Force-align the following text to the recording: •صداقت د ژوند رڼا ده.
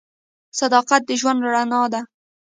•صداقت 0.59 1.01
د 1.05 1.11
ژوند 1.19 1.39
رڼا 1.53 1.83
ده. 1.93 2.01